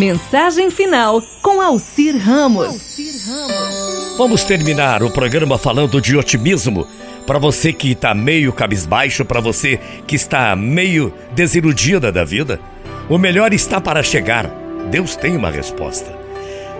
[0.00, 2.96] Mensagem final com Alcir Ramos.
[4.16, 6.88] Vamos terminar o programa falando de otimismo.
[7.26, 12.58] Para você que está meio cabisbaixo, para você que está meio desiludida da vida,
[13.10, 14.50] o melhor está para chegar.
[14.90, 16.10] Deus tem uma resposta.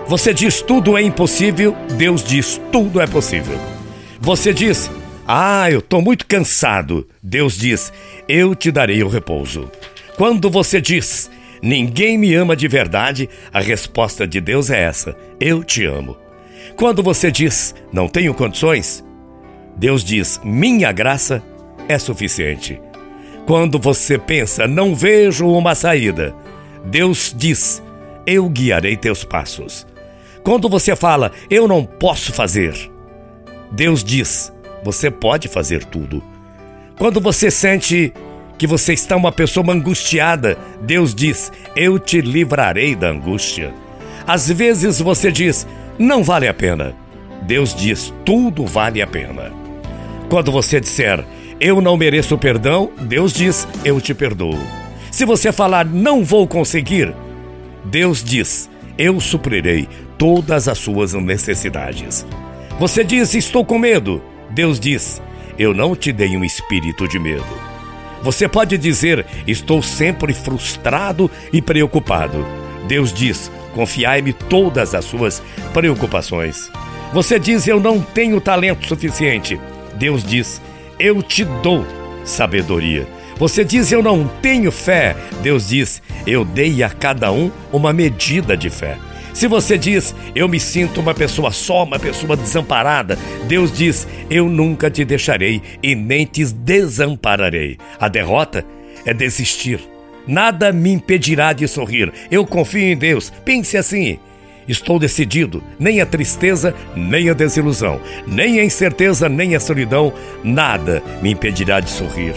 [0.06, 3.58] Você diz tudo é impossível, Deus diz tudo é possível.
[4.18, 4.90] Você diz,
[5.28, 7.92] ah, eu estou muito cansado, Deus diz,
[8.26, 9.70] eu te darei o repouso.
[10.16, 11.30] Quando você diz,
[11.62, 16.16] ninguém me ama de verdade, a resposta de Deus é essa: eu te amo.
[16.76, 19.04] Quando você diz, não tenho condições,
[19.76, 21.42] Deus diz, minha graça
[21.88, 22.80] é suficiente.
[23.46, 26.34] Quando você pensa, não vejo uma saída,
[26.84, 27.82] Deus diz,
[28.26, 29.86] eu guiarei teus passos.
[30.42, 32.74] Quando você fala, eu não posso fazer,
[33.72, 36.22] Deus diz, você pode fazer tudo.
[36.98, 38.12] Quando você sente
[38.60, 43.72] que você está uma pessoa angustiada, Deus diz, eu te livrarei da angústia.
[44.26, 45.66] Às vezes você diz,
[45.98, 46.94] não vale a pena.
[47.40, 49.50] Deus diz, tudo vale a pena.
[50.28, 51.24] Quando você disser,
[51.58, 54.60] eu não mereço perdão, Deus diz, eu te perdoo.
[55.10, 57.14] Se você falar, não vou conseguir,
[57.86, 58.68] Deus diz,
[58.98, 62.26] eu suprirei todas as suas necessidades.
[62.78, 64.22] Você diz, estou com medo.
[64.50, 65.22] Deus diz,
[65.58, 67.69] eu não te dei um espírito de medo.
[68.22, 72.44] Você pode dizer, estou sempre frustrado e preocupado.
[72.86, 76.70] Deus diz, confiai-me todas as suas preocupações.
[77.12, 79.58] Você diz, eu não tenho talento suficiente.
[79.94, 80.60] Deus diz,
[80.98, 81.86] eu te dou
[82.24, 83.06] sabedoria.
[83.36, 85.16] Você diz, eu não tenho fé.
[85.42, 88.98] Deus diz, eu dei a cada um uma medida de fé.
[89.32, 94.48] Se você diz, eu me sinto uma pessoa só, uma pessoa desamparada, Deus diz, eu
[94.48, 97.78] nunca te deixarei e nem te desampararei.
[97.98, 98.64] A derrota
[99.04, 99.80] é desistir.
[100.26, 102.12] Nada me impedirá de sorrir.
[102.30, 103.32] Eu confio em Deus.
[103.44, 104.18] Pense assim.
[104.68, 110.12] Estou decidido, nem a tristeza, nem a desilusão, nem a incerteza, nem a solidão,
[110.44, 112.34] nada me impedirá de sorrir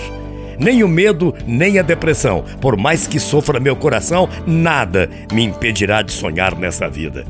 [0.63, 2.44] nem o medo, nem a depressão.
[2.62, 7.25] Por mais que sofra meu coração, nada me impedirá de sonhar nessa vida.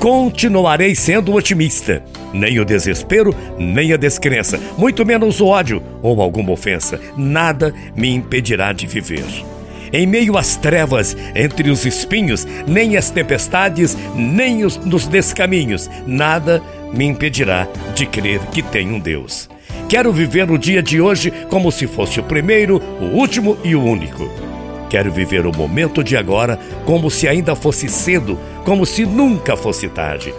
[0.00, 2.02] Continuarei sendo otimista.
[2.32, 8.08] Nem o desespero, nem a descrença, muito menos o ódio ou alguma ofensa, nada me
[8.08, 9.26] impedirá de viver.
[9.92, 16.62] Em meio às trevas, entre os espinhos, nem as tempestades, nem os, nos descaminhos, nada
[16.94, 19.50] me impedirá de crer que tem um Deus.
[19.90, 23.82] Quero viver o dia de hoje como se fosse o primeiro, o último e o
[23.82, 24.30] único.
[24.88, 29.88] Quero viver o momento de agora como se ainda fosse cedo, como se nunca fosse
[29.88, 30.32] tarde.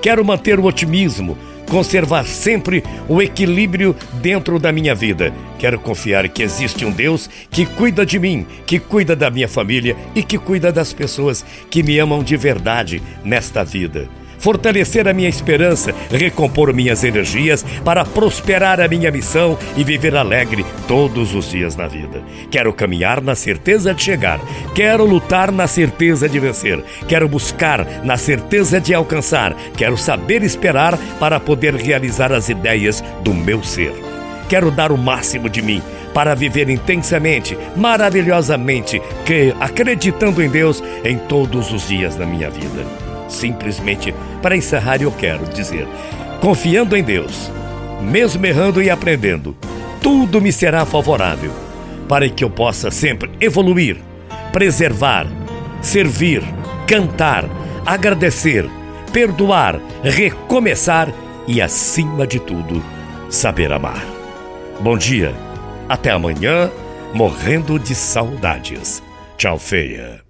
[0.00, 1.36] Quero manter o otimismo,
[1.68, 5.34] conservar sempre o equilíbrio dentro da minha vida.
[5.58, 9.96] Quero confiar que existe um Deus que cuida de mim, que cuida da minha família
[10.14, 14.08] e que cuida das pessoas que me amam de verdade nesta vida
[14.42, 20.66] fortalecer a minha esperança, recompor minhas energias para prosperar a minha missão e viver alegre
[20.86, 22.20] todos os dias na vida.
[22.50, 24.40] Quero caminhar na certeza de chegar,
[24.74, 30.98] quero lutar na certeza de vencer, quero buscar na certeza de alcançar, quero saber esperar
[31.20, 33.94] para poder realizar as ideias do meu ser.
[34.48, 35.80] Quero dar o máximo de mim
[36.12, 43.11] para viver intensamente, maravilhosamente, que acreditando em Deus em todos os dias da minha vida.
[43.32, 45.88] Simplesmente, para encerrar, eu quero dizer:
[46.40, 47.50] confiando em Deus,
[48.02, 49.56] mesmo errando e aprendendo,
[50.02, 51.50] tudo me será favorável,
[52.06, 53.96] para que eu possa sempre evoluir,
[54.52, 55.26] preservar,
[55.80, 56.42] servir,
[56.86, 57.48] cantar,
[57.86, 58.68] agradecer,
[59.12, 61.08] perdoar, recomeçar
[61.48, 62.84] e, acima de tudo,
[63.30, 64.04] saber amar.
[64.78, 65.34] Bom dia,
[65.88, 66.70] até amanhã,
[67.14, 69.02] morrendo de saudades.
[69.38, 70.20] Tchau, feia.